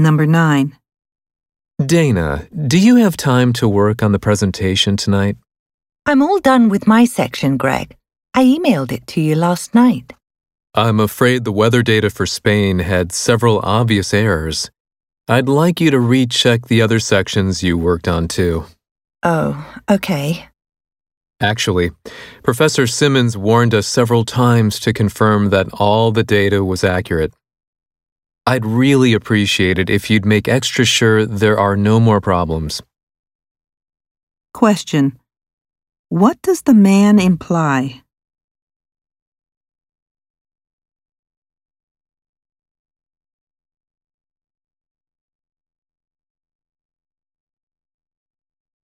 Number 0.00 0.24
9. 0.24 0.76
Dana, 1.84 2.48
do 2.66 2.78
you 2.78 2.96
have 2.96 3.18
time 3.18 3.52
to 3.54 3.68
work 3.68 4.02
on 4.02 4.12
the 4.12 4.18
presentation 4.18 4.96
tonight? 4.96 5.36
I'm 6.06 6.22
all 6.22 6.40
done 6.40 6.70
with 6.70 6.86
my 6.86 7.04
section, 7.04 7.58
Greg. 7.58 7.96
I 8.32 8.44
emailed 8.44 8.92
it 8.92 9.06
to 9.08 9.20
you 9.20 9.34
last 9.34 9.74
night. 9.74 10.14
I'm 10.74 11.00
afraid 11.00 11.44
the 11.44 11.52
weather 11.52 11.82
data 11.82 12.08
for 12.08 12.24
Spain 12.24 12.78
had 12.78 13.12
several 13.12 13.60
obvious 13.62 14.14
errors. 14.14 14.70
I'd 15.28 15.48
like 15.48 15.82
you 15.82 15.90
to 15.90 16.00
recheck 16.00 16.68
the 16.68 16.80
other 16.80 16.98
sections 16.98 17.62
you 17.62 17.76
worked 17.76 18.08
on 18.08 18.26
too. 18.26 18.64
Oh, 19.22 19.82
okay. 19.90 20.48
Actually, 21.42 21.90
Professor 22.42 22.86
Simmons 22.86 23.36
warned 23.36 23.74
us 23.74 23.86
several 23.86 24.24
times 24.24 24.80
to 24.80 24.94
confirm 24.94 25.50
that 25.50 25.68
all 25.74 26.10
the 26.10 26.24
data 26.24 26.64
was 26.64 26.84
accurate. 26.84 27.34
I'd 28.50 28.66
really 28.66 29.12
appreciate 29.14 29.78
it 29.78 29.88
if 29.88 30.10
you'd 30.10 30.26
make 30.26 30.48
extra 30.48 30.84
sure 30.84 31.24
there 31.24 31.56
are 31.56 31.76
no 31.76 32.00
more 32.00 32.20
problems. 32.20 32.82
Question. 34.52 35.20
What 36.08 36.42
does 36.42 36.62
the 36.62 36.74
man 36.74 37.20
imply? 37.20 38.02